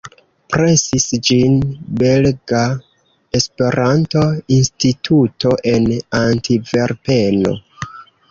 Presis 0.53 1.03
ĝin 1.27 1.57
Belga 1.99 2.61
Esperanto-Instituto 3.39 5.53
en 5.75 5.85
Antverpeno. 6.23 7.55